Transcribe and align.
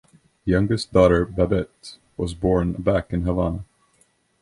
Youngest 0.45 0.91
daughter 0.91 1.25
Babette 1.25 1.99
was 2.17 2.33
born 2.33 2.73
back 2.73 3.13
in 3.13 3.21
Havana. 3.21 3.65